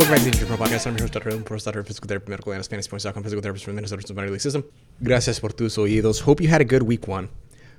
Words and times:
Welcome 0.00 0.14
back 0.14 0.24
to 0.24 0.30
the 0.30 0.38
Injury 0.38 0.56
Pro 0.56 0.66
Podcast. 0.66 0.86
I'm 0.86 0.94
your 0.94 1.02
host, 1.02 1.12
Dr. 1.12 1.28
Ellen, 1.28 1.44
Professor, 1.44 1.84
Physical 1.84 2.08
Therapy, 2.08 2.30
Medical 2.30 2.52
Analyst, 2.54 2.70
FantasyPoints.com, 2.70 3.22
Physical 3.22 3.42
Therapist 3.42 3.66
from 3.66 3.74
the 3.74 3.82
Minnesota 3.82 4.14
Minor 4.14 4.30
League 4.30 4.40
System. 4.40 4.64
Gracias 5.02 5.38
por 5.38 5.50
tus 5.50 5.76
oídos. 5.76 6.22
Hope 6.22 6.40
you 6.40 6.48
had 6.48 6.62
a 6.62 6.64
good 6.64 6.82
week 6.84 7.06
one. 7.06 7.28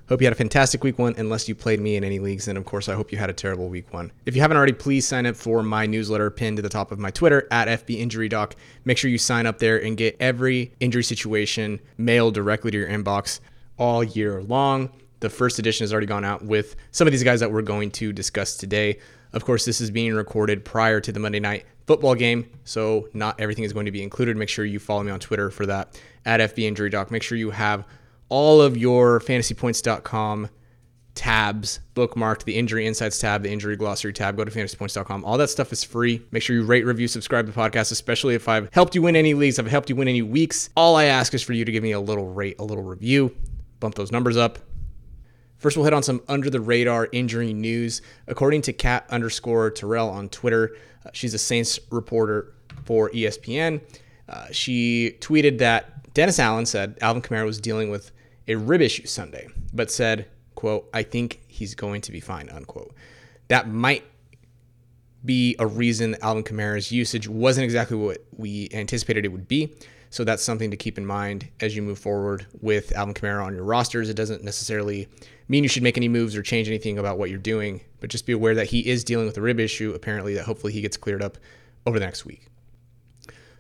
Hope 0.08 0.22
you 0.22 0.28
had 0.28 0.34
a 0.34 0.36
fantastic 0.36 0.84
week 0.84 1.00
one, 1.00 1.16
unless 1.18 1.50
you 1.50 1.56
played 1.56 1.80
me 1.80 1.96
in 1.96 2.04
any 2.04 2.20
leagues. 2.20 2.48
And 2.48 2.60
of 2.60 2.66
course, 2.66 2.88
I 2.90 2.94
hope 2.94 3.12
you 3.12 3.18
had 3.18 3.32
a 3.32 3.34
terrible 3.34 3.70
week 3.70 3.92
one. 3.92 4.12
If 4.28 4.36
you 4.36 4.42
haven't 4.42 4.56
already, 4.56 4.74
please 4.74 5.08
sign 5.08 5.26
up 5.26 5.36
for 5.36 5.64
my 5.64 5.88
newsletter 5.88 6.30
pinned 6.30 6.58
to 6.58 6.62
the 6.62 6.70
top 6.70 6.92
of 6.92 7.00
my 7.00 7.10
Twitter 7.10 7.48
at 7.50 7.68
FBInjuryDoc. 7.68 8.52
Make 8.86 9.00
sure 9.00 9.10
you 9.10 9.18
sign 9.18 9.48
up 9.48 9.58
there 9.58 9.84
and 9.84 9.98
get 9.98 10.16
every 10.20 10.76
injury 10.80 11.04
situation 11.04 11.80
mailed 11.98 12.36
directly 12.36 12.70
to 12.70 12.78
your 12.78 12.88
inbox 12.88 13.40
all 13.80 14.04
year 14.04 14.44
long. 14.44 14.92
The 15.22 15.30
first 15.32 15.58
edition 15.58 15.86
has 15.86 15.92
already 15.92 16.06
gone 16.06 16.24
out 16.24 16.46
with 16.46 16.76
some 16.92 17.08
of 17.08 17.14
these 17.14 17.24
guys 17.24 17.40
that 17.40 17.52
we're 17.52 17.64
going 17.64 17.90
to 17.92 18.14
discuss 18.14 18.58
today. 18.58 19.00
Of 19.34 19.46
course, 19.46 19.66
this 19.66 19.82
is 19.82 19.92
being 19.92 20.14
recorded 20.14 20.66
prior 20.66 21.00
to 21.00 21.12
the 21.12 21.20
Monday 21.20 21.40
night 21.40 21.66
football 21.88 22.16
game, 22.16 22.50
so 22.64 23.08
not 23.14 23.40
everything 23.40 23.64
is 23.64 23.74
going 23.74 23.86
to 23.86 23.92
be 23.92 24.04
included. 24.04 24.38
Make 24.38 24.50
sure 24.50 24.66
you 24.66 24.80
follow 24.80 25.04
me 25.04 25.12
on 25.12 25.20
Twitter 25.20 25.50
for 25.50 25.66
that 25.66 26.00
at 26.26 26.40
FB 26.40 26.64
Injury 26.64 26.90
Doc. 26.90 27.12
Make 27.12 27.24
sure 27.24 27.38
you 27.38 27.52
have 27.52 27.86
all 28.30 28.62
of 28.62 28.78
your 28.78 29.20
fantasypoints.com 29.20 30.50
tabs 31.14 31.82
bookmarked 31.94 32.46
the 32.46 32.56
injury 32.56 32.88
insights 32.88 33.20
tab, 33.20 33.44
the 33.44 33.52
injury 33.52 33.76
glossary 33.76 34.14
tab. 34.14 34.38
Go 34.38 34.46
to 34.46 34.52
fantasypoints.com. 34.52 35.26
All 35.26 35.38
that 35.38 35.50
stuff 35.50 35.74
is 35.74 35.84
free. 35.84 36.22
Make 36.32 36.42
sure 36.44 36.56
you 36.56 36.64
rate, 36.64 36.86
review, 36.86 37.08
subscribe 37.08 37.46
to 37.46 37.52
the 37.52 37.60
podcast, 37.60 37.92
especially 37.92 38.36
if 38.36 38.48
I've 38.48 38.70
helped 38.74 38.96
you 38.96 39.02
win 39.02 39.16
any 39.16 39.34
leagues, 39.34 39.60
I've 39.60 39.68
helped 39.68 39.90
you 39.90 39.96
win 39.96 40.08
any 40.08 40.22
weeks. 40.22 40.70
All 40.76 40.96
I 40.96 41.06
ask 41.06 41.34
is 41.34 41.42
for 41.42 41.54
you 41.54 41.66
to 41.66 41.72
give 41.72 41.84
me 41.84 41.92
a 41.92 42.00
little 42.00 42.34
rate, 42.34 42.56
a 42.60 42.64
little 42.64 42.84
review, 42.84 43.36
bump 43.80 43.96
those 43.96 44.12
numbers 44.12 44.38
up. 44.38 44.60
First, 45.62 45.78
we'll 45.78 45.84
hit 45.84 45.94
on 45.94 46.02
some 46.02 46.24
under 46.28 46.50
the 46.50 46.60
radar 46.60 47.08
injury 47.12 47.54
news. 47.54 48.02
According 48.28 48.64
to 48.64 48.74
Kat 48.74 49.06
underscore 49.12 49.70
Terrell 49.70 50.10
on 50.10 50.28
Twitter, 50.28 50.76
uh, 51.06 51.12
she's 51.14 51.36
a 51.36 51.38
Saints 51.38 51.80
reporter 51.92 52.52
for 52.84 53.12
ESPN. 53.12 53.80
Uh, 54.28 54.48
she 54.52 55.18
tweeted 55.20 55.60
that 55.60 56.12
Dennis 56.16 56.40
Allen 56.40 56.66
said 56.66 56.98
Alvin 57.00 57.22
Kamara 57.22 57.46
was 57.46 57.62
dealing 57.62 57.92
with 57.92 58.12
a 58.48 58.56
rib 58.56 58.82
issue 58.82 59.06
Sunday, 59.06 59.50
but 59.72 59.92
said, 59.92 60.26
quote, 60.56 60.90
I 60.96 61.04
think 61.04 61.42
he's 61.48 61.76
going 61.76 62.02
to 62.02 62.12
be 62.12 62.20
fine, 62.20 62.50
unquote. 62.50 62.96
That 63.48 63.70
might 63.70 64.04
be 65.24 65.56
a 65.60 65.68
reason 65.68 66.18
Alvin 66.24 66.44
Kamara's 66.44 66.92
usage 66.92 67.28
wasn't 67.28 67.66
exactly 67.66 67.98
what 67.98 68.26
we 68.36 68.68
anticipated 68.74 69.26
it 69.26 69.28
would 69.28 69.48
be. 69.48 69.76
So 70.12 70.26
that's 70.26 70.44
something 70.44 70.70
to 70.72 70.78
keep 70.78 70.98
in 70.98 71.06
mind 71.06 71.48
as 71.62 71.74
you 71.74 71.82
move 71.82 71.98
forward 71.98 72.46
with 72.60 72.92
Alvin 72.92 73.14
Kamara 73.14 73.46
on 73.46 73.56
your 73.56 73.64
rosters. 73.64 74.10
It 74.10 74.16
doesn't 74.16 74.44
necessarily 74.44 75.08
mean 75.48 75.64
you 75.64 75.70
should 75.70 75.84
make 75.84 75.96
any 75.96 76.10
moves 76.10 76.36
or 76.36 76.42
change 76.42 76.68
anything 76.68 77.00
about 77.00 77.18
what 77.18 77.30
you're 77.30 77.40
doing, 77.40 77.80
but 78.02 78.10
just 78.10 78.26
be 78.26 78.34
aware 78.34 78.54
that 78.56 78.68
he 78.68 78.88
is 78.88 79.06
dealing 79.06 79.26
with 79.26 79.38
a 79.38 79.42
rib 79.42 79.58
issue, 79.58 79.94
apparently, 79.96 80.34
that 80.34 80.44
hopefully 80.44 80.74
he 80.74 80.82
gets 80.82 80.98
cleared 80.98 81.24
up 81.24 81.38
over 81.86 81.98
the 81.98 82.06
next 82.06 82.26
week. 82.26 82.48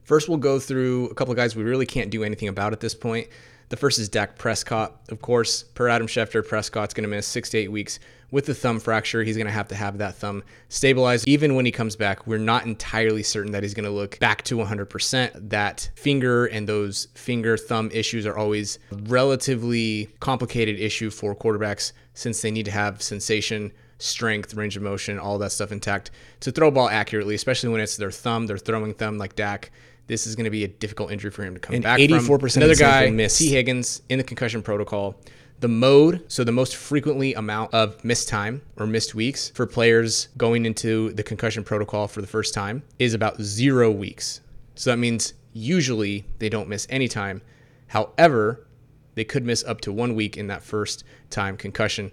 First, 0.03 0.27
we'll 0.27 0.39
go 0.39 0.59
through 0.59 1.07
a 1.07 1.15
couple 1.15 1.31
of 1.31 1.37
guys 1.37 1.55
we 1.55 1.63
really 1.63 1.85
can't 1.85 2.09
do 2.09 2.21
anything 2.21 2.49
about 2.49 2.73
at 2.73 2.81
this 2.81 2.93
point. 2.93 3.29
The 3.71 3.77
first 3.77 3.99
is 3.99 4.09
Dak 4.09 4.37
Prescott. 4.37 4.99
Of 5.07 5.21
course, 5.21 5.63
per 5.63 5.87
Adam 5.87 6.05
Schefter, 6.05 6.45
Prescott's 6.45 6.93
going 6.93 7.05
to 7.05 7.09
miss 7.09 7.25
six 7.25 7.49
to 7.51 7.57
eight 7.57 7.71
weeks 7.71 7.99
with 8.29 8.45
the 8.45 8.53
thumb 8.53 8.81
fracture. 8.81 9.23
He's 9.23 9.37
going 9.37 9.47
to 9.47 9.53
have 9.53 9.69
to 9.69 9.75
have 9.75 9.97
that 9.99 10.15
thumb 10.15 10.43
stabilized. 10.67 11.25
Even 11.25 11.55
when 11.55 11.65
he 11.65 11.71
comes 11.71 11.95
back, 11.95 12.27
we're 12.27 12.37
not 12.37 12.65
entirely 12.65 13.23
certain 13.23 13.53
that 13.53 13.63
he's 13.63 13.73
going 13.73 13.85
to 13.85 13.89
look 13.89 14.19
back 14.19 14.43
to 14.43 14.57
100%. 14.57 15.49
That 15.51 15.89
finger 15.95 16.47
and 16.47 16.67
those 16.67 17.07
finger 17.15 17.55
thumb 17.55 17.89
issues 17.93 18.25
are 18.25 18.37
always 18.37 18.77
relatively 18.91 20.09
complicated 20.19 20.77
issue 20.77 21.09
for 21.09 21.33
quarterbacks 21.33 21.93
since 22.13 22.41
they 22.41 22.51
need 22.51 22.65
to 22.65 22.71
have 22.71 23.01
sensation 23.01 23.71
strength, 23.99 24.53
range 24.53 24.75
of 24.75 24.83
motion, 24.83 25.17
all 25.17 25.37
that 25.37 25.51
stuff 25.51 25.71
intact 25.71 26.11
to 26.41 26.51
throw 26.51 26.67
a 26.67 26.71
ball 26.71 26.89
accurately, 26.89 27.35
especially 27.35 27.69
when 27.69 27.79
it's 27.79 27.97
their 27.97 28.11
thumb, 28.11 28.47
their 28.47 28.57
throwing 28.57 28.93
thumb 28.93 29.17
like 29.17 29.35
Dak. 29.35 29.71
This 30.11 30.27
is 30.27 30.35
going 30.35 30.43
to 30.43 30.51
be 30.51 30.65
a 30.65 30.67
difficult 30.67 31.09
injury 31.09 31.31
for 31.31 31.45
him 31.45 31.53
to 31.53 31.59
come 31.61 31.73
and 31.73 31.85
back 31.85 31.97
84% 31.97 32.51
from. 32.51 32.61
Another 32.61 32.75
guy, 32.75 33.09
miss. 33.11 33.37
Tee 33.37 33.47
Higgins, 33.47 34.01
in 34.09 34.17
the 34.17 34.25
concussion 34.25 34.61
protocol. 34.61 35.15
The 35.61 35.69
mode, 35.69 36.25
so 36.27 36.43
the 36.43 36.51
most 36.51 36.75
frequently 36.75 37.33
amount 37.33 37.73
of 37.73 38.03
missed 38.03 38.27
time 38.27 38.61
or 38.75 38.85
missed 38.85 39.15
weeks 39.15 39.51
for 39.51 39.65
players 39.65 40.27
going 40.35 40.65
into 40.65 41.13
the 41.13 41.23
concussion 41.23 41.63
protocol 41.63 42.09
for 42.09 42.19
the 42.19 42.27
first 42.27 42.53
time 42.53 42.83
is 42.99 43.13
about 43.13 43.41
zero 43.41 43.89
weeks. 43.89 44.41
So 44.75 44.89
that 44.89 44.97
means 44.97 45.33
usually 45.53 46.25
they 46.39 46.49
don't 46.49 46.67
miss 46.67 46.87
any 46.89 47.07
time. 47.07 47.41
However, 47.87 48.67
they 49.15 49.23
could 49.23 49.45
miss 49.45 49.63
up 49.63 49.79
to 49.79 49.93
one 49.93 50.13
week 50.13 50.35
in 50.35 50.47
that 50.47 50.61
first 50.61 51.05
time 51.29 51.55
concussion 51.55 52.11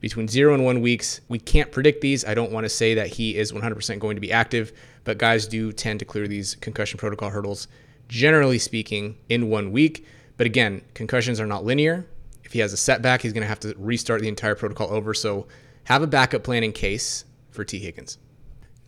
between 0.00 0.28
zero 0.28 0.54
and 0.54 0.64
one 0.64 0.80
weeks. 0.80 1.20
We 1.28 1.38
can't 1.38 1.72
predict 1.72 2.00
these. 2.00 2.24
I 2.24 2.34
don't 2.34 2.52
want 2.52 2.64
to 2.64 2.68
say 2.68 2.94
that 2.94 3.08
he 3.08 3.36
is 3.36 3.52
100% 3.52 3.98
going 3.98 4.16
to 4.16 4.20
be 4.20 4.32
active, 4.32 4.72
but 5.04 5.18
guys 5.18 5.46
do 5.46 5.72
tend 5.72 5.98
to 6.00 6.04
clear 6.04 6.28
these 6.28 6.54
concussion 6.56 6.98
protocol 6.98 7.30
hurdles, 7.30 7.68
generally 8.08 8.58
speaking, 8.58 9.16
in 9.28 9.48
one 9.48 9.72
week. 9.72 10.06
But 10.36 10.46
again, 10.46 10.82
concussions 10.94 11.40
are 11.40 11.46
not 11.46 11.64
linear. 11.64 12.06
If 12.44 12.52
he 12.52 12.60
has 12.60 12.72
a 12.72 12.76
setback, 12.76 13.22
he's 13.22 13.32
going 13.32 13.42
to 13.42 13.48
have 13.48 13.60
to 13.60 13.74
restart 13.76 14.22
the 14.22 14.28
entire 14.28 14.54
protocol 14.54 14.90
over. 14.90 15.12
So 15.12 15.46
have 15.84 16.02
a 16.02 16.06
backup 16.06 16.44
plan 16.44 16.64
in 16.64 16.72
case 16.72 17.24
for 17.50 17.64
Tee 17.64 17.78
Higgins. 17.78 18.18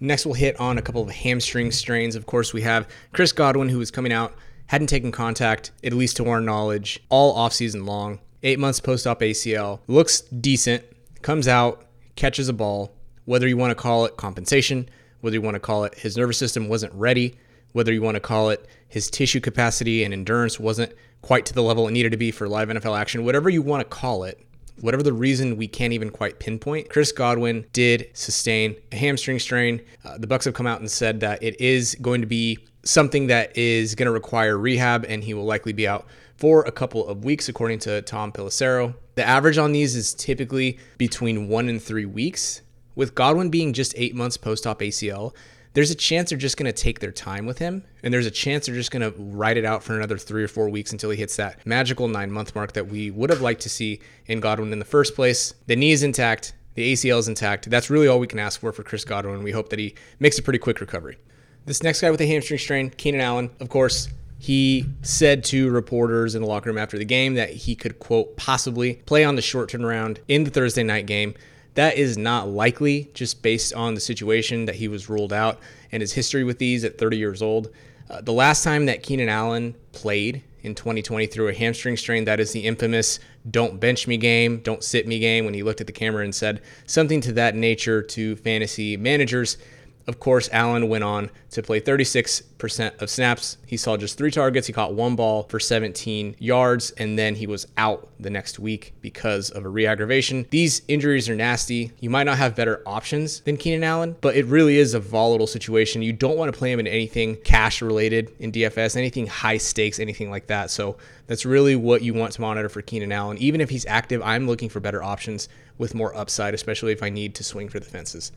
Next, 0.02 0.24
we'll 0.24 0.34
hit 0.34 0.58
on 0.58 0.78
a 0.78 0.82
couple 0.82 1.02
of 1.02 1.10
hamstring 1.10 1.70
strains. 1.72 2.16
Of 2.16 2.24
course, 2.24 2.54
we 2.54 2.62
have 2.62 2.88
Chris 3.12 3.32
Godwin, 3.32 3.68
who 3.68 3.80
is 3.82 3.90
coming 3.90 4.12
out, 4.12 4.34
hadn't 4.66 4.86
taken 4.86 5.12
contact, 5.12 5.72
at 5.84 5.92
least 5.92 6.16
to 6.16 6.28
our 6.28 6.40
knowledge, 6.40 7.00
all 7.10 7.36
offseason 7.36 7.84
long. 7.84 8.20
Eight 8.42 8.58
months 8.58 8.80
post 8.80 9.06
op 9.06 9.20
ACL. 9.20 9.80
Looks 9.88 10.22
decent, 10.22 10.84
comes 11.22 11.48
out, 11.48 11.86
catches 12.16 12.48
a 12.48 12.52
ball, 12.52 12.92
whether 13.24 13.46
you 13.46 13.56
want 13.56 13.70
to 13.70 13.74
call 13.74 14.04
it 14.04 14.16
compensation, 14.16 14.88
whether 15.20 15.34
you 15.34 15.42
want 15.42 15.54
to 15.54 15.60
call 15.60 15.84
it 15.84 15.94
his 15.94 16.16
nervous 16.16 16.38
system 16.38 16.68
wasn't 16.68 16.92
ready, 16.94 17.36
whether 17.72 17.92
you 17.92 18.02
want 18.02 18.16
to 18.16 18.20
call 18.20 18.50
it 18.50 18.66
his 18.88 19.10
tissue 19.10 19.40
capacity 19.40 20.04
and 20.04 20.12
endurance 20.12 20.58
wasn't 20.58 20.92
quite 21.22 21.46
to 21.46 21.54
the 21.54 21.62
level 21.62 21.86
it 21.86 21.92
needed 21.92 22.10
to 22.10 22.16
be 22.16 22.30
for 22.30 22.48
live 22.48 22.68
NFL 22.68 22.98
action, 22.98 23.24
whatever 23.24 23.48
you 23.48 23.62
want 23.62 23.80
to 23.80 23.96
call 23.96 24.24
it, 24.24 24.40
whatever 24.80 25.02
the 25.02 25.12
reason 25.12 25.56
we 25.56 25.68
can't 25.68 25.92
even 25.92 26.10
quite 26.10 26.38
pinpoint, 26.38 26.88
Chris 26.88 27.12
Godwin 27.12 27.66
did 27.72 28.08
sustain 28.14 28.74
a 28.92 28.96
hamstring 28.96 29.38
strain. 29.38 29.80
Uh, 30.04 30.18
the 30.18 30.26
Bucs 30.26 30.44
have 30.44 30.54
come 30.54 30.66
out 30.66 30.80
and 30.80 30.90
said 30.90 31.20
that 31.20 31.42
it 31.42 31.60
is 31.60 31.96
going 32.00 32.20
to 32.20 32.26
be 32.26 32.58
something 32.82 33.26
that 33.26 33.56
is 33.56 33.94
going 33.94 34.06
to 34.06 34.12
require 34.12 34.58
rehab, 34.58 35.04
and 35.08 35.22
he 35.22 35.34
will 35.34 35.44
likely 35.44 35.72
be 35.72 35.86
out 35.86 36.06
for 36.36 36.62
a 36.62 36.72
couple 36.72 37.06
of 37.06 37.24
weeks, 37.24 37.48
according 37.48 37.78
to 37.80 38.00
Tom 38.02 38.32
Pelissero. 38.32 38.94
The 39.20 39.28
average 39.28 39.58
on 39.58 39.72
these 39.72 39.96
is 39.96 40.14
typically 40.14 40.78
between 40.96 41.46
one 41.46 41.68
and 41.68 41.82
three 41.82 42.06
weeks. 42.06 42.62
With 42.94 43.14
Godwin 43.14 43.50
being 43.50 43.74
just 43.74 43.92
eight 43.98 44.14
months 44.14 44.38
post 44.38 44.66
op 44.66 44.80
ACL, 44.80 45.34
there's 45.74 45.90
a 45.90 45.94
chance 45.94 46.30
they're 46.30 46.38
just 46.38 46.56
going 46.56 46.72
to 46.72 46.82
take 46.82 47.00
their 47.00 47.12
time 47.12 47.44
with 47.44 47.58
him. 47.58 47.84
And 48.02 48.14
there's 48.14 48.24
a 48.24 48.30
chance 48.30 48.64
they're 48.64 48.74
just 48.74 48.90
going 48.90 49.02
to 49.02 49.14
ride 49.20 49.58
it 49.58 49.66
out 49.66 49.82
for 49.82 49.94
another 49.94 50.16
three 50.16 50.42
or 50.42 50.48
four 50.48 50.70
weeks 50.70 50.92
until 50.92 51.10
he 51.10 51.18
hits 51.18 51.36
that 51.36 51.66
magical 51.66 52.08
nine 52.08 52.30
month 52.30 52.54
mark 52.54 52.72
that 52.72 52.86
we 52.86 53.10
would 53.10 53.28
have 53.28 53.42
liked 53.42 53.60
to 53.60 53.68
see 53.68 54.00
in 54.24 54.40
Godwin 54.40 54.72
in 54.72 54.78
the 54.78 54.86
first 54.86 55.14
place. 55.14 55.52
The 55.66 55.76
knee 55.76 55.92
is 55.92 56.02
intact, 56.02 56.54
the 56.72 56.90
ACL 56.90 57.18
is 57.18 57.28
intact. 57.28 57.68
That's 57.68 57.90
really 57.90 58.08
all 58.08 58.20
we 58.20 58.26
can 58.26 58.38
ask 58.38 58.58
for 58.58 58.72
for 58.72 58.82
Chris 58.82 59.04
Godwin. 59.04 59.42
We 59.42 59.52
hope 59.52 59.68
that 59.68 59.78
he 59.78 59.96
makes 60.18 60.38
a 60.38 60.42
pretty 60.42 60.60
quick 60.60 60.80
recovery. 60.80 61.18
This 61.66 61.82
next 61.82 62.00
guy 62.00 62.10
with 62.10 62.22
a 62.22 62.26
hamstring 62.26 62.58
strain, 62.58 62.88
Keenan 62.88 63.20
Allen, 63.20 63.50
of 63.60 63.68
course, 63.68 64.08
he 64.40 64.86
said 65.02 65.44
to 65.44 65.70
reporters 65.70 66.34
in 66.34 66.40
the 66.40 66.48
locker 66.48 66.70
room 66.70 66.78
after 66.78 66.96
the 66.96 67.04
game 67.04 67.34
that 67.34 67.50
he 67.50 67.76
could, 67.76 67.98
quote, 67.98 68.38
possibly 68.38 68.94
play 69.04 69.22
on 69.22 69.36
the 69.36 69.42
short 69.42 69.70
turnaround 69.70 70.16
in 70.28 70.44
the 70.44 70.50
Thursday 70.50 70.82
night 70.82 71.04
game. 71.04 71.34
That 71.74 71.98
is 71.98 72.16
not 72.16 72.48
likely 72.48 73.10
just 73.12 73.42
based 73.42 73.74
on 73.74 73.94
the 73.94 74.00
situation 74.00 74.64
that 74.64 74.76
he 74.76 74.88
was 74.88 75.10
ruled 75.10 75.34
out 75.34 75.60
and 75.92 76.00
his 76.00 76.14
history 76.14 76.42
with 76.42 76.58
these 76.58 76.84
at 76.84 76.96
30 76.96 77.18
years 77.18 77.42
old. 77.42 77.68
Uh, 78.08 78.22
the 78.22 78.32
last 78.32 78.64
time 78.64 78.86
that 78.86 79.02
Keenan 79.02 79.28
Allen 79.28 79.74
played 79.92 80.42
in 80.62 80.74
2020 80.74 81.26
through 81.26 81.48
a 81.48 81.54
hamstring 81.54 81.98
strain, 81.98 82.24
that 82.24 82.40
is 82.40 82.52
the 82.52 82.60
infamous 82.60 83.20
don't 83.50 83.78
bench 83.78 84.06
me 84.06 84.16
game, 84.16 84.60
don't 84.60 84.82
sit 84.82 85.06
me 85.06 85.18
game, 85.18 85.44
when 85.44 85.52
he 85.54 85.62
looked 85.62 85.82
at 85.82 85.86
the 85.86 85.92
camera 85.92 86.24
and 86.24 86.34
said 86.34 86.62
something 86.86 87.20
to 87.20 87.32
that 87.32 87.54
nature 87.54 88.02
to 88.02 88.36
fantasy 88.36 88.96
managers. 88.96 89.58
Of 90.06 90.18
course, 90.18 90.48
Allen 90.52 90.88
went 90.88 91.04
on 91.04 91.30
to 91.50 91.62
play 91.62 91.80
36% 91.80 93.02
of 93.02 93.10
snaps. 93.10 93.58
He 93.66 93.76
saw 93.76 93.96
just 93.96 94.16
three 94.16 94.30
targets. 94.30 94.66
He 94.66 94.72
caught 94.72 94.94
one 94.94 95.14
ball 95.14 95.44
for 95.44 95.60
17 95.60 96.36
yards, 96.38 96.90
and 96.92 97.18
then 97.18 97.34
he 97.34 97.46
was 97.46 97.66
out 97.76 98.08
the 98.18 98.30
next 98.30 98.58
week 98.58 98.94
because 99.00 99.50
of 99.50 99.64
a 99.64 99.68
reaggravation. 99.68 100.46
These 100.50 100.82
injuries 100.88 101.28
are 101.28 101.34
nasty. 101.34 101.92
You 102.00 102.10
might 102.10 102.24
not 102.24 102.38
have 102.38 102.56
better 102.56 102.82
options 102.86 103.40
than 103.40 103.56
Keenan 103.56 103.84
Allen, 103.84 104.16
but 104.20 104.36
it 104.36 104.46
really 104.46 104.78
is 104.78 104.94
a 104.94 105.00
volatile 105.00 105.46
situation. 105.46 106.02
You 106.02 106.12
don't 106.12 106.36
want 106.36 106.52
to 106.52 106.58
play 106.58 106.72
him 106.72 106.80
in 106.80 106.86
anything 106.86 107.36
cash 107.36 107.82
related 107.82 108.32
in 108.38 108.52
DFS, 108.52 108.96
anything 108.96 109.26
high 109.26 109.58
stakes, 109.58 110.00
anything 110.00 110.30
like 110.30 110.46
that. 110.48 110.70
So 110.70 110.96
that's 111.26 111.46
really 111.46 111.76
what 111.76 112.02
you 112.02 112.14
want 112.14 112.32
to 112.32 112.40
monitor 112.40 112.68
for 112.68 112.82
Keenan 112.82 113.12
Allen. 113.12 113.38
Even 113.38 113.60
if 113.60 113.70
he's 113.70 113.86
active, 113.86 114.22
I'm 114.22 114.46
looking 114.46 114.68
for 114.68 114.80
better 114.80 115.02
options 115.02 115.48
with 115.78 115.94
more 115.94 116.14
upside, 116.16 116.54
especially 116.54 116.92
if 116.92 117.02
I 117.02 117.08
need 117.10 117.34
to 117.36 117.44
swing 117.44 117.68
for 117.68 117.78
the 117.78 117.86
fences. 117.86 118.32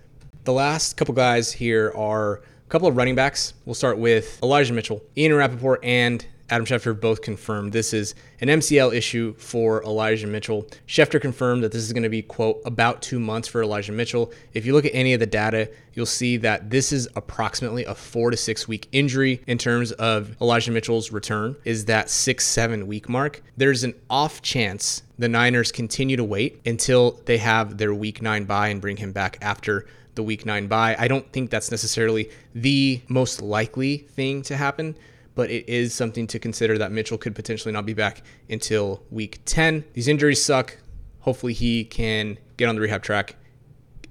The 0.45 0.51
last 0.51 0.97
couple 0.97 1.13
guys 1.13 1.53
here 1.53 1.93
are 1.95 2.33
a 2.35 2.41
couple 2.67 2.89
of 2.89 2.97
running 2.97 3.15
backs. 3.15 3.53
We'll 3.63 3.75
start 3.75 3.97
with 3.97 4.43
Elijah 4.43 4.73
Mitchell, 4.73 5.01
Ian 5.15 5.33
Rapoport, 5.33 5.81
and 5.85 6.25
Adam 6.53 6.67
Schefter 6.67 6.97
both 6.97 7.23
confirmed 7.23 7.73
this 7.73 7.95
is 7.95 8.13
an 8.39 8.47
MCL 8.47 8.93
issue 8.93 9.33
for 9.39 9.83
Elijah 9.85 10.27
Mitchell. 10.27 10.67
Schefter 10.87 11.19
confirmed 11.19 11.63
that 11.63 11.71
this 11.71 11.81
is 11.81 11.91
going 11.91 12.03
to 12.03 12.09
be, 12.09 12.21
quote, 12.21 12.61
about 12.63 13.01
two 13.01 13.19
months 13.19 13.47
for 13.47 13.63
Elijah 13.63 13.91
Mitchell. 13.91 14.31
If 14.53 14.63
you 14.63 14.73
look 14.73 14.85
at 14.85 14.93
any 14.93 15.15
of 15.15 15.19
the 15.19 15.25
data, 15.25 15.71
you'll 15.95 16.05
see 16.05 16.37
that 16.37 16.69
this 16.69 16.91
is 16.91 17.09
approximately 17.15 17.85
a 17.85 17.95
four 17.95 18.29
to 18.29 18.37
six 18.37 18.67
week 18.67 18.87
injury 18.91 19.41
in 19.47 19.57
terms 19.57 19.93
of 19.93 20.39
Elijah 20.39 20.69
Mitchell's 20.69 21.11
return, 21.11 21.55
is 21.65 21.85
that 21.85 22.11
six, 22.11 22.45
seven 22.45 22.85
week 22.85 23.09
mark. 23.09 23.41
There's 23.57 23.83
an 23.83 23.95
off 24.07 24.43
chance 24.43 25.01
the 25.17 25.29
Niners 25.29 25.71
continue 25.71 26.17
to 26.17 26.23
wait 26.23 26.61
until 26.67 27.19
they 27.25 27.39
have 27.39 27.79
their 27.79 27.95
week 27.95 28.21
nine 28.21 28.43
bye 28.45 28.67
and 28.67 28.79
bring 28.79 28.97
him 28.97 29.11
back 29.11 29.39
after 29.41 29.87
the 30.13 30.21
week 30.21 30.45
nine 30.45 30.67
bye. 30.67 30.95
I 30.99 31.07
don't 31.07 31.31
think 31.33 31.49
that's 31.49 31.71
necessarily 31.71 32.29
the 32.53 33.01
most 33.07 33.41
likely 33.41 33.97
thing 33.97 34.43
to 34.43 34.55
happen, 34.55 34.95
but 35.35 35.49
it 35.49 35.67
is 35.67 35.93
something 35.93 36.27
to 36.27 36.39
consider 36.39 36.77
that 36.77 36.91
Mitchell 36.91 37.17
could 37.17 37.35
potentially 37.35 37.71
not 37.71 37.85
be 37.85 37.93
back 37.93 38.21
until 38.49 39.03
week 39.09 39.39
10. 39.45 39.85
These 39.93 40.07
injuries 40.07 40.43
suck. 40.43 40.77
Hopefully, 41.21 41.53
he 41.53 41.85
can 41.85 42.37
get 42.57 42.67
on 42.67 42.75
the 42.75 42.81
rehab 42.81 43.01
track 43.01 43.35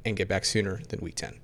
and 0.05 0.17
get 0.17 0.29
back 0.29 0.45
sooner 0.45 0.81
than 0.89 1.01
week 1.01 1.15
10. 1.15 1.39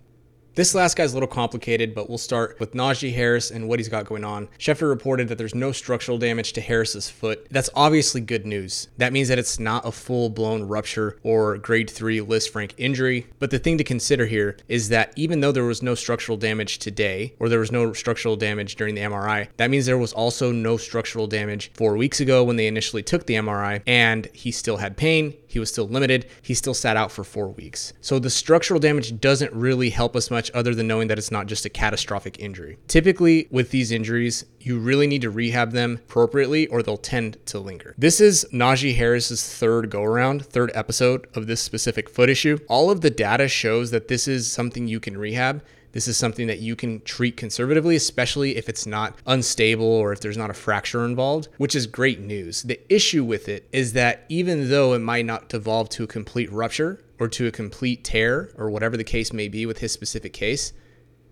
This 0.59 0.75
last 0.75 0.97
guy's 0.97 1.13
a 1.13 1.15
little 1.15 1.29
complicated, 1.29 1.95
but 1.95 2.09
we'll 2.09 2.19
start 2.19 2.59
with 2.59 2.73
Najee 2.73 3.15
Harris 3.15 3.53
and 3.53 3.69
what 3.69 3.79
he's 3.79 3.89
got 3.89 4.07
going 4.07 4.25
on. 4.25 4.49
Schefter 4.59 4.89
reported 4.89 5.29
that 5.29 5.39
there's 5.39 5.55
no 5.55 5.71
structural 5.71 6.19
damage 6.19 6.53
to 6.55 6.61
Harris's 6.61 7.09
foot. 7.09 7.47
That's 7.49 7.71
obviously 7.77 8.21
good 8.21 8.45
news. 8.45 8.89
That 8.97 9.13
means 9.13 9.29
that 9.29 9.39
it's 9.39 9.61
not 9.61 9.87
a 9.87 9.93
full 9.93 10.31
blown 10.31 10.65
rupture 10.65 11.17
or 11.23 11.59
grade 11.59 11.89
3 11.89 12.23
list 12.23 12.53
Lisfranc 12.53 12.73
injury. 12.77 13.29
But 13.39 13.53
the 13.53 13.61
thing 13.61 13.79
to 13.79 13.85
consider 13.85 14.27
here 14.27 14.57
is 14.67 14.89
that 14.89 15.13
even 15.15 15.43
though 15.43 15.53
there 15.53 15.63
was 15.63 15.81
no 15.81 15.95
structural 15.95 16.37
damage 16.37 16.81
today, 16.81 17.35
or 17.39 17.49
there 17.49 17.61
was 17.61 17.71
no 17.71 17.93
structural 17.93 18.35
damage 18.35 18.75
during 18.75 18.97
the 18.97 19.03
MRI, 19.03 19.47
that 19.59 19.71
means 19.71 19.87
there 19.87 19.97
was 19.97 20.13
also 20.13 20.51
no 20.51 20.77
structural 20.77 21.29
damage 21.29 21.71
four 21.75 21.97
weeks 21.97 22.19
ago 22.19 22.43
when 22.43 22.57
they 22.57 22.67
initially 22.67 23.05
took 23.05 23.27
the 23.27 23.35
MRI, 23.35 23.81
and 23.87 24.27
he 24.33 24.51
still 24.51 24.79
had 24.79 24.97
pain. 24.97 25.35
He 25.49 25.59
was 25.59 25.71
still 25.71 25.89
limited. 25.89 26.27
He 26.43 26.55
still 26.55 26.75
sat 26.75 26.97
out 26.97 27.11
for 27.11 27.25
four 27.25 27.49
weeks. 27.49 27.93
So 28.01 28.19
the 28.19 28.31
structural 28.31 28.79
damage 28.79 29.21
doesn't 29.21 29.53
really 29.53 29.91
help 29.91 30.15
us 30.15 30.31
much 30.31 30.51
other 30.55 30.75
than 30.75 30.87
knowing 30.87 31.09
that 31.09 31.19
it's 31.19 31.33
not 31.33 31.47
just 31.47 31.65
a 31.65 31.71
catastrophic 31.71 32.39
injury. 32.39 32.79
Typically, 32.87 33.49
with 33.51 33.71
these 33.71 33.91
injuries, 33.91 34.45
you 34.61 34.79
really 34.79 35.07
need 35.07 35.23
to 35.23 35.31
rehab 35.31 35.73
them 35.73 36.01
appropriately 36.05 36.67
or 36.69 36.83
they'll 36.83 36.97
tend 36.97 37.39
to 37.47 37.59
linger. 37.59 37.95
This 37.99 38.21
is 38.21 38.47
Najee 38.53 38.95
Harris's 38.95 39.43
third 39.43 39.91
go 39.91 40.03
around, 40.03 40.45
third 40.45 40.71
episode 40.75 41.27
of 41.35 41.47
this 41.47 41.61
specific 41.61 42.09
foot 42.09 42.29
issue. 42.29 42.59
All 42.69 42.91
of 42.91 43.01
the 43.01 43.11
data 43.11 43.49
shows 43.49 43.91
that 43.91 44.09
this 44.09 44.29
is 44.29 44.51
something 44.51 44.87
you 44.87 45.01
can 45.01 45.17
rehab. 45.17 45.63
This 45.93 46.09
is 46.09 46.17
something 46.17 46.47
that 46.47 46.59
you 46.59 46.77
can 46.77 47.01
treat 47.03 47.37
conservatively, 47.37 47.97
especially 47.97 48.57
if 48.57 48.69
it's 48.69 48.87
not 48.87 49.17
unstable 49.27 49.87
or 49.87 50.13
if 50.13 50.21
there's 50.21 50.37
not 50.37 50.51
a 50.51 50.55
fracture 50.55 51.05
involved, 51.05 51.49
which 51.57 51.75
is 51.75 51.87
great 51.87 52.21
news. 52.21 52.63
The 52.63 52.81
issue 52.93 53.25
with 53.25 53.49
it 53.49 53.69
is 53.73 53.95
that 53.95 54.25
even 54.29 54.69
though 54.69 54.93
it 54.93 55.01
might 55.01 55.25
not 55.25 55.49
devolve 55.49 55.89
to 55.91 56.05
a 56.05 56.09
complete 56.09 56.53
rupture 56.53 57.03
or 57.19 57.29
to 57.29 57.47
a 57.47 57.53
complete 57.53 58.05
tear 58.05 58.51
or 58.57 58.71
whatever 58.71 58.97
the 58.97 59.05
case 59.05 59.33
may 59.33 59.49
be 59.49 59.67
with 59.67 59.79
his 59.79 59.93
specific 59.93 60.33
case, 60.33 60.73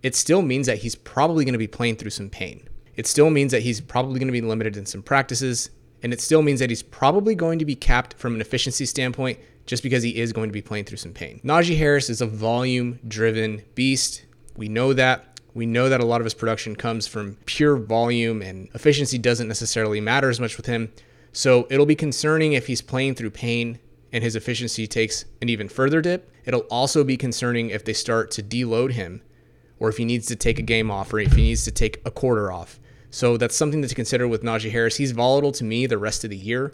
it 0.03 0.15
still 0.15 0.41
means 0.41 0.67
that 0.67 0.79
he's 0.79 0.95
probably 0.95 1.45
going 1.45 1.53
to 1.53 1.59
be 1.59 1.67
playing 1.67 1.95
through 1.95 2.11
some 2.11 2.29
pain. 2.29 2.67
It 2.95 3.07
still 3.07 3.29
means 3.29 3.51
that 3.51 3.61
he's 3.61 3.79
probably 3.79 4.19
going 4.19 4.27
to 4.27 4.31
be 4.31 4.41
limited 4.41 4.75
in 4.75 4.85
some 4.85 5.03
practices. 5.03 5.69
And 6.03 6.13
it 6.13 6.21
still 6.21 6.41
means 6.41 6.59
that 6.59 6.69
he's 6.69 6.83
probably 6.83 7.33
going 7.35 7.59
to 7.59 7.65
be 7.65 7.75
capped 7.75 8.15
from 8.15 8.35
an 8.35 8.41
efficiency 8.41 8.85
standpoint 8.85 9.39
just 9.65 9.83
because 9.83 10.03
he 10.03 10.15
is 10.15 10.31
going 10.31 10.49
to 10.49 10.53
be 10.53 10.61
playing 10.61 10.85
through 10.85 10.97
some 10.97 11.11
pain. 11.11 11.41
Najee 11.43 11.77
Harris 11.77 12.09
is 12.09 12.21
a 12.21 12.27
volume 12.27 12.99
driven 13.07 13.63
beast. 13.75 14.23
We 14.57 14.67
know 14.67 14.91
that. 14.93 15.39
We 15.53 15.65
know 15.65 15.89
that 15.89 16.01
a 16.01 16.05
lot 16.05 16.19
of 16.21 16.25
his 16.25 16.33
production 16.33 16.75
comes 16.75 17.07
from 17.07 17.37
pure 17.45 17.77
volume 17.77 18.41
and 18.41 18.69
efficiency 18.73 19.17
doesn't 19.17 19.47
necessarily 19.47 20.01
matter 20.01 20.29
as 20.29 20.39
much 20.39 20.57
with 20.57 20.65
him. 20.65 20.91
So 21.31 21.65
it'll 21.69 21.85
be 21.85 21.95
concerning 21.95 22.53
if 22.53 22.67
he's 22.67 22.81
playing 22.81 23.15
through 23.15 23.31
pain 23.31 23.79
and 24.11 24.23
his 24.23 24.35
efficiency 24.35 24.85
takes 24.87 25.25
an 25.41 25.49
even 25.49 25.67
further 25.67 26.01
dip. 26.01 26.31
It'll 26.45 26.61
also 26.61 27.03
be 27.03 27.17
concerning 27.17 27.69
if 27.69 27.85
they 27.85 27.93
start 27.93 28.29
to 28.31 28.43
deload 28.43 28.91
him 28.91 29.21
or 29.79 29.89
if 29.89 29.97
he 29.97 30.05
needs 30.05 30.27
to 30.27 30.35
take 30.35 30.59
a 30.59 30.63
game 30.63 30.91
off 30.91 31.13
or 31.13 31.19
if 31.19 31.33
he 31.33 31.43
needs 31.43 31.63
to 31.65 31.71
take 31.71 32.01
a 32.05 32.11
quarter 32.11 32.51
off. 32.51 32.79
So 33.09 33.37
that's 33.37 33.55
something 33.55 33.81
to 33.81 33.95
consider 33.95 34.27
with 34.27 34.43
Najee 34.43 34.71
Harris. 34.71 34.97
He's 34.97 35.11
volatile 35.11 35.51
to 35.53 35.63
me 35.63 35.85
the 35.85 35.97
rest 35.97 36.23
of 36.23 36.29
the 36.29 36.37
year. 36.37 36.73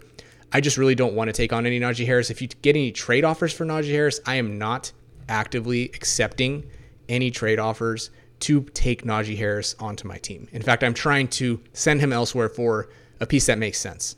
I 0.52 0.60
just 0.60 0.76
really 0.76 0.94
don't 0.94 1.14
want 1.14 1.28
to 1.28 1.32
take 1.32 1.52
on 1.52 1.66
any 1.66 1.80
Najee 1.80 2.06
Harris. 2.06 2.30
If 2.30 2.42
you 2.42 2.48
get 2.48 2.76
any 2.76 2.92
trade 2.92 3.24
offers 3.24 3.52
for 3.52 3.64
Najee 3.64 3.90
Harris, 3.90 4.20
I 4.26 4.36
am 4.36 4.58
not 4.58 4.92
actively 5.28 5.86
accepting 5.94 6.64
any 7.08 7.30
trade 7.30 7.58
offers 7.58 8.10
to 8.40 8.62
take 8.74 9.04
Najee 9.04 9.36
Harris 9.36 9.74
onto 9.78 10.06
my 10.06 10.18
team. 10.18 10.48
In 10.52 10.62
fact, 10.62 10.84
I'm 10.84 10.94
trying 10.94 11.28
to 11.28 11.60
send 11.72 12.00
him 12.00 12.12
elsewhere 12.12 12.48
for 12.48 12.88
a 13.20 13.26
piece 13.26 13.46
that 13.46 13.58
makes 13.58 13.78
sense. 13.78 14.16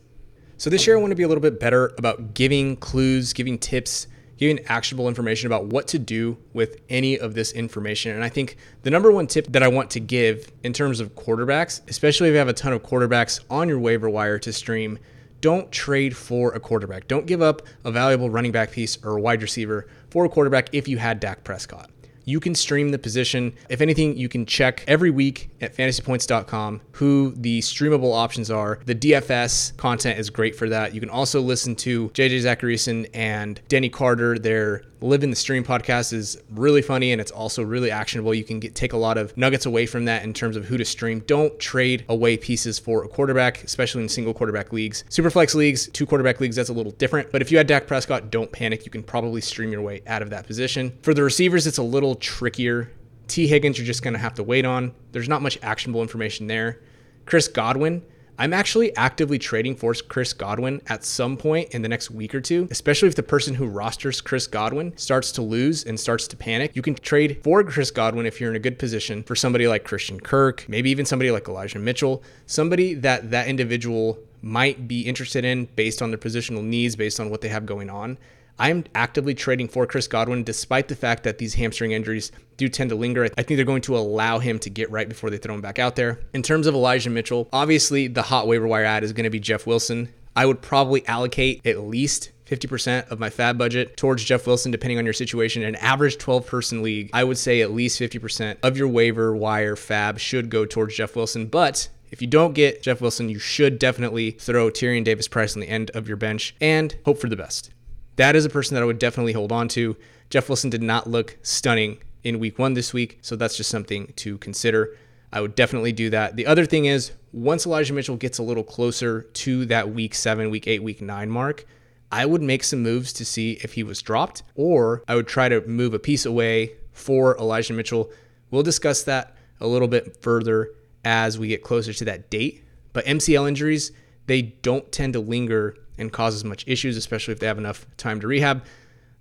So 0.56 0.70
this 0.70 0.86
year, 0.86 0.96
I 0.96 1.00
want 1.00 1.10
to 1.10 1.16
be 1.16 1.22
a 1.22 1.28
little 1.28 1.42
bit 1.42 1.60
better 1.60 1.92
about 1.98 2.34
giving 2.34 2.76
clues, 2.76 3.32
giving 3.32 3.58
tips, 3.58 4.06
giving 4.38 4.64
actionable 4.66 5.06
information 5.06 5.46
about 5.46 5.66
what 5.66 5.86
to 5.88 5.98
do 5.98 6.38
with 6.54 6.80
any 6.88 7.18
of 7.18 7.34
this 7.34 7.52
information. 7.52 8.14
And 8.14 8.24
I 8.24 8.28
think 8.28 8.56
the 8.82 8.90
number 8.90 9.12
one 9.12 9.26
tip 9.26 9.46
that 9.48 9.62
I 9.62 9.68
want 9.68 9.90
to 9.90 10.00
give 10.00 10.50
in 10.62 10.72
terms 10.72 11.00
of 11.00 11.14
quarterbacks, 11.14 11.82
especially 11.88 12.28
if 12.28 12.32
you 12.32 12.38
have 12.38 12.48
a 12.48 12.54
ton 12.54 12.72
of 12.72 12.82
quarterbacks 12.82 13.40
on 13.50 13.68
your 13.68 13.78
waiver 13.78 14.08
wire 14.08 14.38
to 14.40 14.52
stream, 14.52 14.98
don't 15.42 15.70
trade 15.70 16.16
for 16.16 16.52
a 16.52 16.60
quarterback. 16.60 17.06
Don't 17.06 17.26
give 17.26 17.42
up 17.42 17.62
a 17.84 17.92
valuable 17.92 18.30
running 18.30 18.52
back 18.52 18.72
piece 18.72 18.98
or 19.04 19.18
a 19.18 19.20
wide 19.20 19.42
receiver 19.42 19.86
for 20.10 20.24
a 20.24 20.28
quarterback 20.28 20.70
if 20.72 20.88
you 20.88 20.96
had 20.96 21.20
Dak 21.20 21.44
Prescott 21.44 21.90
you 22.26 22.40
can 22.40 22.55
stream 22.55 22.90
the 22.90 22.99
position. 22.99 23.55
If 23.70 23.81
anything, 23.81 24.17
you 24.17 24.28
can 24.28 24.44
check 24.44 24.84
every 24.87 25.11
week 25.11 25.49
at 25.62 25.75
fantasypoints.com 25.75 26.82
who 26.93 27.32
the 27.37 27.61
streamable 27.61 28.14
options 28.14 28.50
are. 28.50 28.81
The 28.84 28.94
DFS 28.94 29.76
content 29.76 30.19
is 30.19 30.28
great 30.28 30.55
for 30.55 30.69
that. 30.69 30.93
You 30.93 31.00
can 31.00 31.08
also 31.08 31.40
listen 31.40 31.75
to 31.76 32.11
JJ 32.11 32.43
Zachariason 32.43 33.08
and 33.14 33.61
Danny 33.69 33.88
Carter, 33.88 34.38
their 34.38 34.82
Live 35.02 35.23
in 35.23 35.31
the 35.31 35.37
Stream 35.37 35.62
podcast 35.62 36.12
is 36.14 36.38
really 36.50 36.81
funny 36.81 37.12
and 37.12 37.20
it's 37.20 37.31
also 37.31 37.62
really 37.62 37.90
actionable. 37.90 38.34
You 38.34 38.44
can 38.44 38.61
get 38.61 38.75
take 38.75 38.94
a 38.94 38.96
lot 38.96 39.19
of 39.19 39.37
nuggets 39.37 39.67
away 39.67 39.87
from 39.87 40.06
that 40.06 40.25
in 40.25 40.32
terms 40.32 40.56
of 40.56 40.64
who 40.64 40.76
to 40.79 40.84
stream. 40.84 41.20
Don't 41.20 41.58
trade 41.61 42.05
away 42.08 42.37
pieces 42.37 42.79
for 42.79 43.05
a 43.05 43.08
quarterback, 43.08 43.62
especially 43.62 44.02
in 44.02 44.08
single 44.08 44.32
quarterback 44.32 44.72
leagues. 44.72 45.05
Superflex 45.11 45.55
leagues, 45.55 45.88
two 45.88 46.06
quarterback 46.06 46.40
leagues, 46.40 46.56
that's 46.56 46.70
a 46.70 46.72
little 46.72 46.93
different. 46.93 47.31
But 47.31 47.43
if 47.43 47.52
you 47.52 47.58
had 47.58 47.67
Dak 47.67 47.87
Prescott, 47.87 48.31
don't 48.31 48.50
panic. 48.50 48.84
You 48.84 48.90
can 48.90 49.02
probably 49.02 49.40
stream 49.43 49.70
your 49.70 49.82
way 49.82 50.03
out 50.06 50.22
of 50.22 50.31
that 50.31 50.46
position. 50.46 50.96
For 51.03 51.12
the 51.12 51.22
receivers, 51.22 51.67
it's 51.67 51.79
a 51.79 51.82
little 51.82 52.16
trickier. 52.17 52.91
Tee 53.29 53.46
Higgins, 53.46 53.79
you're 53.79 53.87
just 53.87 54.03
going 54.03 54.15
to 54.15 54.20
have 54.20 54.35
to 54.35 54.43
wait 54.43 54.65
on. 54.65 54.93
There's 55.13 55.29
not 55.29 55.43
much 55.43 55.58
actionable 55.63 56.03
information 56.03 56.46
there. 56.46 56.81
Chris 57.25 57.49
Godwin, 57.49 58.03
I'm 58.39 58.53
actually 58.53 58.94
actively 58.96 59.39
trading 59.39 59.77
for 59.77 59.94
Chris 59.94 60.35
Godwin 60.35 60.82
at 60.89 61.05
some 61.05 61.39
point 61.39 61.70
in 61.70 61.81
the 61.81 61.89
next 61.89 62.11
week 62.11 62.35
or 62.35 62.41
two, 62.41 62.69
especially 62.70 63.08
if 63.08 63.15
the 63.15 63.23
person 63.23 63.55
who 63.55 63.67
rosters 63.67 64.20
Chris 64.20 64.46
Godwin 64.46 64.96
starts 64.96 65.32
to 65.32 65.43
lose 65.43 65.85
and 65.85 65.99
starts 65.99 66.29
to 66.29 66.37
panic. 66.37 66.77
You 66.77 66.82
can 66.82 66.94
trade 66.94 67.41
for 67.43 67.65
Chris 67.65 67.91
Godwin 67.91 68.27
if 68.27 68.39
you're 68.39 68.51
in 68.51 68.56
a 68.56 68.61
good 68.61 68.79
position 68.79 69.23
for 69.23 69.35
somebody 69.35 69.67
like 69.67 69.85
Christian 69.85 70.20
Kirk, 70.20 70.67
maybe 70.69 70.91
even 70.91 71.06
somebody 71.06 71.31
like 71.31 71.49
Elijah 71.49 71.79
Mitchell, 71.79 72.23
somebody 72.44 72.93
that 72.94 73.31
that 73.31 73.49
individual 73.49 74.19
might 74.43 74.87
be 74.87 75.01
interested 75.01 75.44
in 75.44 75.65
based 75.75 76.03
on 76.03 76.11
their 76.11 76.19
positional 76.19 76.63
needs, 76.63 76.94
based 76.94 77.19
on 77.19 77.31
what 77.31 77.41
they 77.41 77.49
have 77.49 77.65
going 77.65 77.89
on. 77.89 78.19
I'm 78.58 78.84
actively 78.94 79.34
trading 79.34 79.69
for 79.69 79.86
Chris 79.86 80.08
Godwin, 80.08 80.44
despite 80.44 80.89
the 80.89 80.96
fact 80.96 81.25
that 81.25 81.39
these 81.39 81.55
hamstring 81.55 81.93
injuries 81.93 82.32
do 82.56 82.69
tend 82.69 82.91
to 82.91 82.96
linger. 82.96 83.25
I 83.25 83.43
think 83.43 83.56
they're 83.56 83.65
going 83.65 83.82
to 83.82 83.96
allow 83.96 84.39
him 84.39 84.58
to 84.60 84.70
get 84.70 84.91
right 84.91 85.08
before 85.08 85.29
they 85.29 85.36
throw 85.36 85.55
him 85.55 85.60
back 85.60 85.79
out 85.79 85.96
there. 85.96 86.20
In 86.32 86.43
terms 86.43 86.67
of 86.67 86.75
Elijah 86.75 87.10
Mitchell, 87.10 87.48
obviously 87.53 88.08
the 88.08 88.22
hot 88.22 88.46
waiver 88.46 88.67
wire 88.67 88.84
ad 88.84 89.05
is 89.05 89.13
going 89.13 89.25
to 89.25 89.31
be 89.31 89.41
Jeff 89.41 89.67
Wilson. 89.67 90.08
I 90.34 90.46
would 90.46 90.63
probably 90.63 91.06
allocate 91.06 91.67
at 91.67 91.81
least 91.81 92.31
50% 92.46 93.08
of 93.08 93.19
my 93.19 93.29
FAAB 93.29 93.58
budget 93.58 93.96
towards 93.96 94.25
Jeff 94.25 94.46
Wilson, 94.46 94.70
depending 94.70 94.98
on 94.98 95.05
your 95.05 95.13
situation. 95.13 95.63
An 95.63 95.75
average 95.77 96.17
12 96.17 96.46
person 96.46 96.82
league, 96.82 97.10
I 97.13 97.25
would 97.25 97.39
say 97.39 97.60
at 97.60 97.72
least 97.72 98.01
50% 98.01 98.58
of 98.63 98.77
your 98.77 98.89
waiver 98.89 99.34
wire 99.34 99.77
FAAB 99.77 100.19
should 100.19 100.48
go 100.48 100.65
towards 100.65 100.96
Jeff 100.96 101.17
Wilson. 101.17 101.46
But 101.46 101.89
if 102.10 102.22
you 102.22 102.29
don't 102.29 102.55
get 102.55 102.82
Jeff 102.82 103.01
Wilson, 103.01 103.29
you 103.29 103.39
should 103.39 103.79
definitely 103.79 104.31
throw 104.31 104.70
Tyrion 104.70 105.05
Davis 105.05 105.29
Price 105.29 105.56
on 105.56 105.60
the 105.60 105.69
end 105.69 105.91
of 105.91 106.08
your 106.08 106.17
bench 106.17 106.55
and 106.60 106.96
hope 107.05 107.19
for 107.19 107.29
the 107.29 107.36
best 107.36 107.70
that 108.17 108.37
is 108.37 108.44
a 108.44 108.51
person 108.51 108.75
that 108.75 108.82
I 108.82 108.87
would 108.87 108.99
definitely 108.99 109.32
hold 109.32 109.53
on 109.53 109.69
to. 109.69 109.96
Jeff 110.31 110.49
Wilson 110.49 110.70
did 110.70 110.82
not 110.82 111.08
look 111.08 111.39
stunning 111.43 111.99
in 112.25 112.39
week 112.39 112.58
one 112.58 112.75
this 112.75 112.93
week, 112.93 113.19
so 113.23 113.37
that's 113.37 113.56
just 113.56 113.70
something 113.70 114.13
to 114.17 114.39
consider. 114.39 114.96
I 115.32 115.41
would 115.41 115.55
definitely 115.55 115.93
do 115.93 116.11
that. 116.11 116.37
The 116.37 116.46
other 116.46 116.67
thing 116.67 116.87
is, 116.87 117.13
once 117.32 117.67
Elijah 117.67 117.93
Mitchell 117.93 118.17
gets 118.17 118.39
a 118.39 118.43
little 118.43 118.65
closer 118.65 119.23
to 119.23 119.67
that 119.67 119.91
week 119.91 120.15
seven, 120.15 120.51
week 120.51 120.67
eight, 120.67 120.82
week 120.82 121.03
nine 121.03 121.31
mark, 121.31 121.67
I 122.11 122.25
would 122.25 122.43
make 122.43 122.65
some 122.65 122.82
moves 122.82 123.13
to 123.15 123.25
see 123.25 123.58
if 123.63 123.75
he 123.75 123.82
was 123.82 124.01
dropped, 124.01 124.43
or 124.55 125.03
I 125.06 125.15
would 125.15 125.27
try 125.27 125.49
to 125.49 125.61
move 125.67 125.93
a 125.94 125.99
piece 125.99 126.25
away 126.25 126.73
for 126.93 127.37
Elijah 127.37 127.75
Mitchell. 127.75 128.11
We'll 128.51 128.63
discuss 128.63 129.03
that 129.05 129.37
a 129.61 129.67
little 129.67 129.89
bit 129.89 130.17
further 130.23 130.70
as 131.05 131.39
we 131.39 131.49
get 131.49 131.63
closer 131.63 131.93
to 131.93 132.05
that 132.06 132.31
date. 132.31 132.65
But 132.93 133.05
MCL 133.05 133.46
injuries, 133.46 133.93
they 134.27 134.43
don't 134.43 134.91
tend 134.91 135.13
to 135.13 135.20
linger 135.20 135.77
and 135.98 136.12
cause 136.12 136.34
as 136.34 136.44
much 136.44 136.65
issues, 136.67 136.96
especially 136.96 137.32
if 137.32 137.41
they 137.41 137.46
have 137.46 137.58
enough 137.58 137.86
time 137.96 138.20
to 138.20 138.26
rehab. 138.26 138.65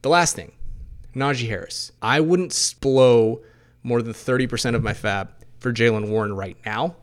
The 0.01 0.10
last 0.10 0.36
thing, 0.36 0.51
Najee 1.15 1.48
Harris. 1.48 1.91
I 2.01 2.20
wouldn't 2.20 2.75
blow 2.82 3.41
more 3.84 4.01
than 4.01 4.13
30% 4.13 4.75
of 4.75 4.84
my 4.84 4.94
FAAB 4.94 5.29
for 5.60 5.72
Jaylen 5.72 6.10
Warren 6.10 6.36
right 6.36 6.58
now. 6.65 6.96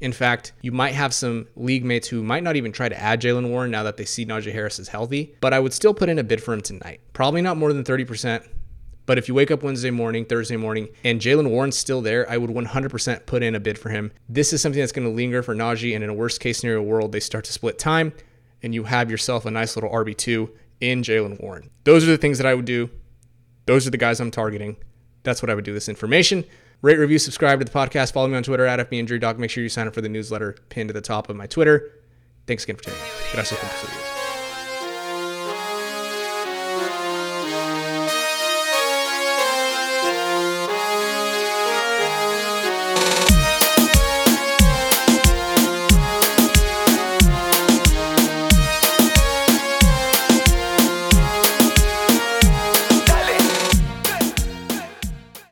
In 0.00 0.12
fact, 0.12 0.52
you 0.62 0.72
might 0.72 0.94
have 0.94 1.12
some 1.12 1.46
league 1.56 1.84
mates 1.84 2.08
who 2.08 2.22
might 2.22 2.42
not 2.42 2.56
even 2.56 2.72
try 2.72 2.88
to 2.88 2.98
add 2.98 3.20
Jaylen 3.20 3.50
Warren 3.50 3.70
now 3.70 3.82
that 3.82 3.98
they 3.98 4.06
see 4.06 4.24
Najee 4.24 4.52
Harris 4.52 4.78
is 4.78 4.88
healthy, 4.88 5.34
but 5.40 5.52
I 5.52 5.60
would 5.60 5.74
still 5.74 5.92
put 5.92 6.08
in 6.08 6.18
a 6.18 6.24
bid 6.24 6.42
for 6.42 6.54
him 6.54 6.62
tonight. 6.62 7.00
Probably 7.12 7.42
not 7.42 7.58
more 7.58 7.72
than 7.72 7.84
30%. 7.84 8.46
But 9.06 9.18
if 9.18 9.28
you 9.28 9.34
wake 9.34 9.50
up 9.50 9.62
Wednesday 9.62 9.90
morning, 9.90 10.24
Thursday 10.24 10.56
morning, 10.56 10.88
and 11.02 11.20
Jaylen 11.20 11.50
Warren's 11.50 11.76
still 11.76 12.00
there, 12.00 12.30
I 12.30 12.36
would 12.36 12.50
100% 12.50 13.26
put 13.26 13.42
in 13.42 13.54
a 13.54 13.60
bid 13.60 13.76
for 13.76 13.88
him. 13.88 14.12
This 14.28 14.52
is 14.52 14.62
something 14.62 14.78
that's 14.78 14.92
going 14.92 15.08
to 15.08 15.12
linger 15.12 15.42
for 15.42 15.54
Najee, 15.54 15.94
and 15.94 16.04
in 16.04 16.10
a 16.10 16.14
worst 16.14 16.40
case 16.40 16.60
scenario 16.60 16.80
world, 16.82 17.10
they 17.10 17.20
start 17.20 17.44
to 17.46 17.52
split 17.52 17.78
time, 17.78 18.12
and 18.62 18.74
you 18.74 18.84
have 18.84 19.10
yourself 19.10 19.46
a 19.46 19.50
nice 19.50 19.76
little 19.76 19.90
RB2 19.90 20.50
in 20.80 21.02
Jaylen 21.02 21.40
Warren. 21.42 21.70
Those 21.84 22.04
are 22.04 22.10
the 22.10 22.18
things 22.18 22.38
that 22.38 22.46
I 22.46 22.54
would 22.54 22.64
do. 22.64 22.90
Those 23.66 23.86
are 23.86 23.90
the 23.90 23.96
guys 23.96 24.20
I'm 24.20 24.30
targeting. 24.30 24.76
That's 25.22 25.42
what 25.42 25.50
I 25.50 25.54
would 25.54 25.64
do 25.64 25.74
this 25.74 25.88
information. 25.88 26.44
Rate, 26.82 26.98
review, 26.98 27.18
subscribe 27.18 27.58
to 27.58 27.64
the 27.64 27.70
podcast. 27.70 28.12
Follow 28.12 28.28
me 28.28 28.36
on 28.36 28.42
Twitter 28.42 28.66
at 28.66 28.90
FBInjuryDoc. 28.90 29.38
Make 29.38 29.50
sure 29.50 29.62
you 29.62 29.68
sign 29.68 29.86
up 29.86 29.94
for 29.94 30.00
the 30.00 30.08
newsletter 30.08 30.56
pinned 30.70 30.88
to 30.88 30.94
the 30.94 31.02
top 31.02 31.28
of 31.28 31.36
my 31.36 31.46
Twitter. 31.46 31.90
Thanks 32.46 32.64
again 32.64 32.76
for 32.76 32.84
tuning 32.84 33.00
in. 33.00 33.06
Gracias 33.34 33.60
por 33.60 34.09